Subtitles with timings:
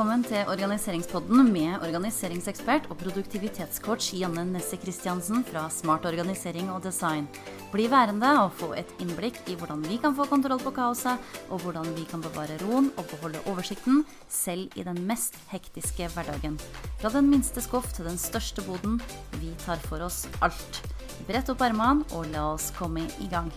[0.00, 7.26] velkommen til Organiseringspodden med organiseringsekspert og produktivitetscoach Janne Nesse Christiansen fra Smart organisering og design.
[7.68, 11.20] Bli værende og få et innblikk i hvordan vi kan få kontroll på kaoset,
[11.52, 16.56] og hvordan vi kan bevare roen og beholde oversikten, selv i den mest hektiske hverdagen.
[17.02, 19.02] Fra den minste skuff til den største boden,
[19.36, 20.80] vi tar for oss alt.
[21.28, 23.52] Brett opp ermene og la oss komme i gang.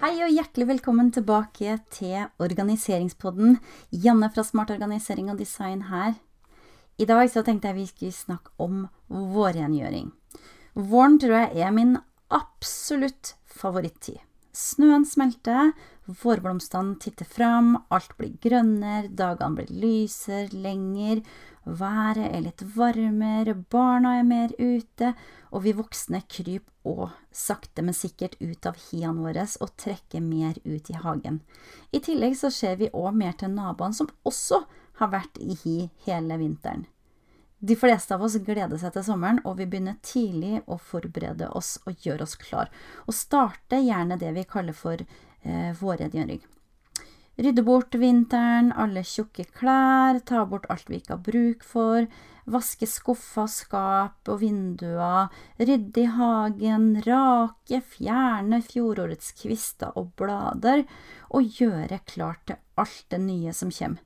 [0.00, 3.58] Hei og hjertelig velkommen tilbake til Organiseringspodden.
[3.92, 6.14] Janne fra Smart organisering og design her.
[6.96, 10.06] I dag så tenkte jeg vi skulle snakke om vårrengjøring.
[10.72, 11.92] Våren tror jeg er min
[12.32, 14.16] absolutt favorittid.
[14.56, 15.74] Snøen smelter,
[16.22, 21.22] vårblomstene titter fram, alt blir grønnere, dagene blir lysere, lenger,
[21.64, 25.14] været er litt varmere, barna er mer ute,
[25.50, 30.56] og vi voksne kryper òg sakte, men sikkert ut av hiene våre og trekker mer
[30.64, 31.40] ut i hagen.
[31.92, 34.64] I tillegg så ser vi òg mer til naboene, som også
[35.00, 36.86] har vært i hi hele vinteren.
[37.60, 41.74] De fleste av oss gleder seg til sommeren, og vi begynner tidlig å forberede oss
[41.84, 42.70] og gjøre oss klar,
[43.04, 46.40] og starte gjerne det vi kaller for eh, vårrengjøring.
[47.40, 52.08] Rydde bort vinteren, alle tjukke klær, ta bort alt vi ikke har bruk for,
[52.50, 55.28] vaske skuffer, skap og vinduer,
[55.60, 60.86] rydde i hagen, rake, fjerne fjorårets kvister og blader,
[61.28, 64.00] og gjøre klart til alt det nye som kommer.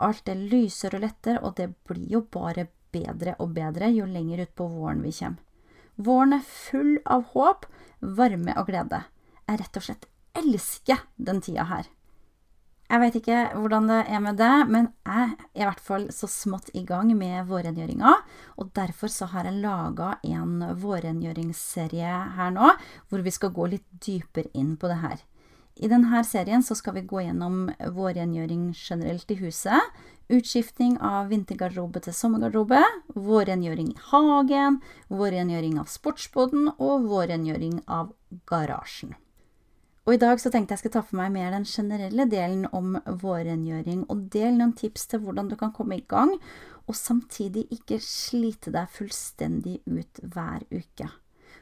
[0.00, 4.44] Alt er lysere og lettere, og det blir jo bare bedre og bedre jo lenger
[4.46, 5.40] utpå våren vi kommer.
[6.00, 7.66] Våren er full av håp,
[8.00, 9.02] varme og glede.
[9.48, 10.06] Jeg rett og slett
[10.38, 11.88] elsker den tida her.
[12.90, 16.26] Jeg veit ikke hvordan det er med deg, men jeg er i hvert fall så
[16.26, 18.14] smått i gang med vårrengjøringa.
[18.58, 22.72] Og derfor så har jeg laga en vårrengjøringsserie her nå,
[23.06, 25.22] hvor vi skal gå litt dypere inn på det her.
[25.78, 30.02] I denne serien så skal vi gå gjennom vårrengjøring generelt i huset.
[30.30, 32.82] Utskifting av vintergarderobe til sommergarderobe.
[33.18, 34.78] Vårrengjøring i hagen.
[35.10, 36.70] Vårrengjøring av sportsboden.
[36.78, 38.12] Og vårrengjøring av
[38.50, 39.16] garasjen.
[40.06, 42.96] Og i dag så tenkte jeg skal ta for meg mer den generelle delen om
[43.20, 46.32] vårrengjøring, og del noen tips til hvordan du kan komme i gang,
[46.88, 51.10] og samtidig ikke slite deg fullstendig ut hver uke.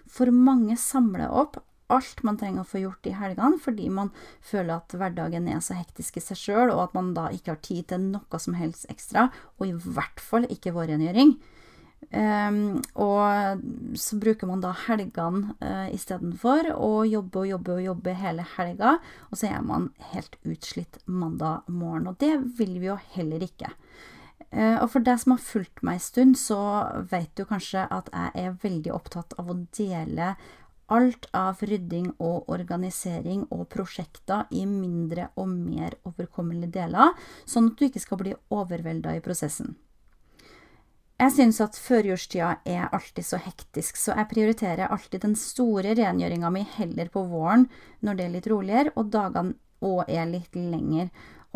[0.09, 1.59] For mange samler opp
[1.93, 4.11] alt man trenger å få gjort i helgene, fordi man
[4.45, 7.63] føler at hverdagen er så hektisk i seg sjøl, og at man da ikke har
[7.65, 9.29] tid til noe som helst ekstra,
[9.59, 11.37] og i hvert fall ikke vårrengjøring.
[12.09, 18.15] Um, og så bruker man da helgene uh, istedenfor, og jobbe og jobbe og jobbe
[18.17, 18.95] hele helga,
[19.29, 22.09] og så er man helt utslitt mandag morgen.
[22.09, 23.73] Og det vil vi jo heller ikke.
[24.49, 26.61] Uh, og for deg som har fulgt meg en stund, så
[27.11, 30.33] vet du kanskje at jeg er veldig opptatt av å dele
[30.89, 37.13] alt av rydding og organisering og prosjekter i mindre og mer overkommelige deler,
[37.45, 39.77] sånn at du ikke skal bli overvelda i prosessen.
[41.19, 46.51] Jeg syns at førjulstida er alltid så hektisk, så jeg prioriterer alltid den store rengjøringa
[46.55, 47.67] mi heller på våren,
[48.07, 51.09] når det er litt roligere, og dagene òg er litt lengre.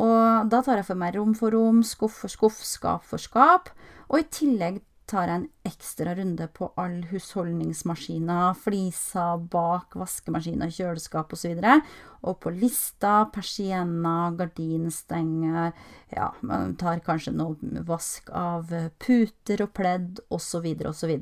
[0.02, 3.70] Og da tar jeg for meg rom for rom, skuff for skuff, skap for skap,
[4.10, 11.34] og i tillegg tar jeg en ekstra runde på all husholdningsmaskiner, fliser, bak, vaskemaskiner, kjøleskap
[11.36, 11.52] osv.
[11.52, 15.72] Og, så og på lista persienner, gardinstenger
[16.12, 18.72] Ja, man tar kanskje noe vask av
[19.02, 20.68] puter og pledd osv.
[20.88, 21.16] osv.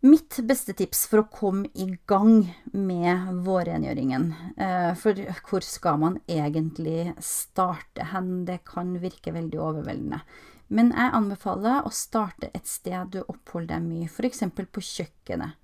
[0.00, 6.20] Mitt beste tips for å komme i gang med vårrengjøringen eh, For hvor skal man
[6.30, 8.44] egentlig starte hen?
[8.46, 10.20] Det kan virke veldig overveldende.
[10.70, 14.44] Men jeg anbefaler å starte et sted du oppholder deg mye, f.eks.
[14.54, 15.58] på kjøkkenet.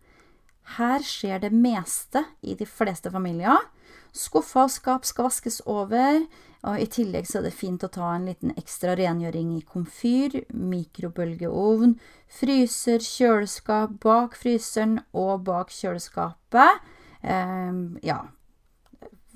[0.81, 3.69] Her skjer det meste i de fleste familier.
[4.15, 6.25] Skuffer og skap skal vaskes over,
[6.65, 10.39] og i tillegg så er det fint å ta en liten ekstra rengjøring i komfyr,
[10.49, 11.99] mikrobølgeovn,
[12.39, 16.81] fryser, kjøleskap bak fryseren og bak kjøleskapet.
[17.21, 18.23] Eh, ja,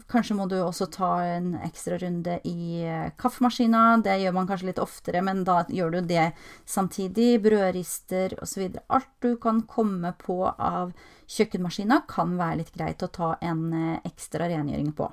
[0.08, 3.99] Kanskje må du også ta en ekstra runde i eh, kaffemaskina.
[4.00, 6.31] Det gjør man kanskje litt oftere, men da gjør du det
[6.64, 7.43] samtidig.
[7.44, 8.70] Brødrister osv.
[8.88, 10.94] Alt du kan komme på av
[11.28, 15.10] kjøkkenmaskina, kan være litt greit å ta en eh, ekstra rengjøring på.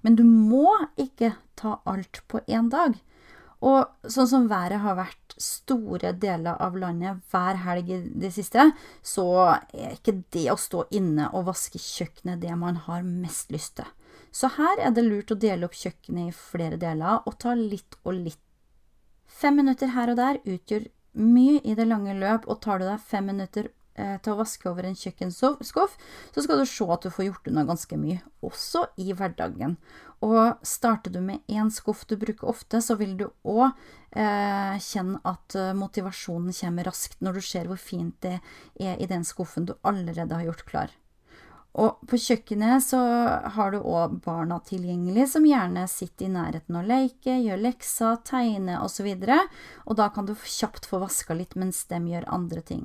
[0.00, 2.96] Men du må ikke ta alt på én dag.
[3.64, 8.70] Og sånn som været har vært store deler av landet hver helg i det siste,
[9.04, 9.26] så
[9.72, 13.88] er ikke det å stå inne og vaske kjøkkenet det man har mest lyst til.
[14.34, 17.94] Så her er det lurt å dele opp kjøkkenet i flere deler og ta litt
[18.02, 18.40] og litt.
[19.30, 23.02] Fem minutter her og der utgjør mye i det lange løp, og tar du deg
[23.02, 25.94] fem minutter eh, til å vaske over en kjøkkenskuff,
[26.34, 29.76] så skal du se at du får gjort unna ganske mye, også i hverdagen.
[30.24, 35.22] Og starter du med én skuff du bruker ofte, så vil du òg eh, kjenne
[35.30, 38.40] at eh, motivasjonen kommer raskt når du ser hvor fint det
[38.82, 40.94] er i den skuffen du allerede har gjort klar.
[41.74, 43.00] Og på kjøkkenet så
[43.56, 48.84] har du òg barna tilgjengelig, som gjerne sitter i nærheten og leker, gjør lekser, tegner
[48.84, 49.40] osv., og, så
[49.90, 52.84] og da kan du kjapt få vaska litt mens de gjør andre ting.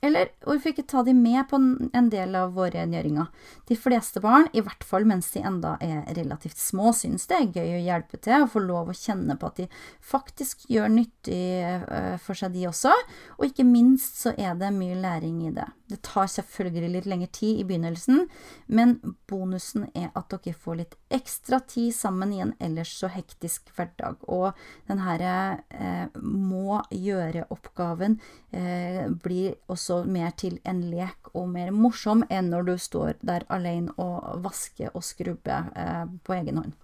[0.00, 3.26] Eller hvorfor ikke ta de med på en del av våre gjøringer?
[3.68, 7.50] De fleste barn, i hvert fall mens de enda er relativt små, syns det er
[7.58, 9.68] gøy å hjelpe til og få lov å kjenne på at de
[10.00, 12.94] faktisk gjør nyttig eh, for seg, de også.
[13.36, 15.68] Og ikke minst så er det mye læring i det.
[15.90, 18.24] Det tar selvfølgelig litt lengre tid i begynnelsen,
[18.70, 18.96] men
[19.30, 24.22] bonusen er at dere får litt ekstra tid sammen i en ellers så hektisk hverdag.
[24.30, 24.54] Og
[24.90, 28.20] den her eh, må gjøre-oppgaven
[28.54, 33.48] eh, blir også mer til en lek og mer morsom enn når du står der
[33.50, 36.78] alene og vasker og skrubber eh, på egen hånd.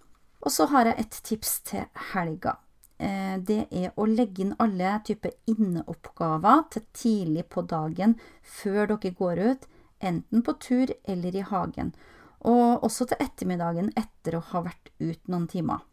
[0.46, 2.58] Og så har jeg et tips til helga.
[2.98, 9.12] Eh, det er å legge inn alle typer inneoppgaver til tidlig på dagen før dere
[9.18, 9.66] går ut,
[10.00, 11.92] enten på tur eller i hagen,
[12.40, 15.84] og også til ettermiddagen etter å ha vært ut noen timer.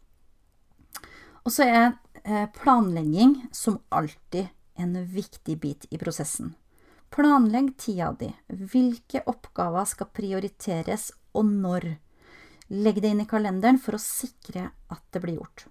[1.44, 1.86] Og så er
[2.24, 4.48] eh, planlegging som alltid
[4.80, 6.54] en viktig bit i prosessen.
[7.14, 8.30] Planlegg tida di.
[8.48, 11.92] Hvilke oppgaver skal prioriteres, og når?
[12.74, 15.68] Legg det inn i kalenderen for å sikre at det blir gjort.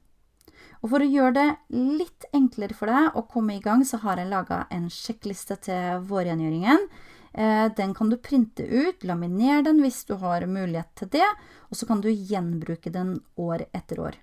[0.83, 1.47] Og for å gjøre det
[1.79, 6.03] litt enklere for deg å komme i gang, så har jeg laga en sjekkliste til
[6.09, 6.89] vårrengjøringen.
[7.33, 11.29] Eh, den kan du printe ut, laminere den hvis du har mulighet til det,
[11.71, 14.19] og så kan du gjenbruke den år etter år.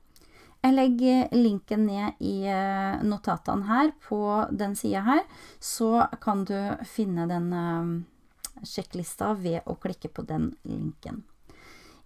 [0.61, 4.21] Jeg legger linken ned i eh, notatene her på
[4.53, 5.25] den sida her,
[5.59, 11.25] så kan du finne den eh, sjekklista ved å klikke på den linken.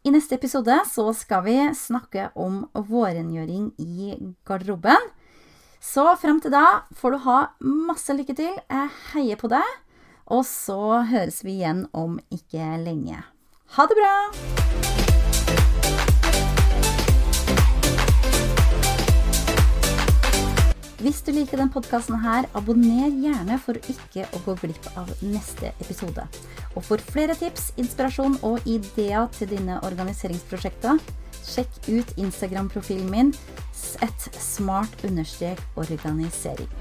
[0.05, 4.13] I neste episode så skal vi snakke om vårrengjøring i
[4.45, 5.07] garderoben.
[5.81, 8.53] Så frem til da får du ha masse lykke til.
[8.69, 9.65] Jeg heier på deg.
[10.29, 13.25] Og så høres vi igjen om ikke lenge.
[13.79, 14.64] Ha det bra!
[21.05, 22.17] Hvis du liker denne podkasten
[22.57, 26.25] abonner gjerne for ikke å gå glipp av neste episode.
[26.73, 30.97] Og for flere tips, inspirasjon og ideer til dine organiseringsprosjekter,
[31.45, 33.37] sjekk ut Instagram-profilen min
[34.01, 36.73] et smart-organisering.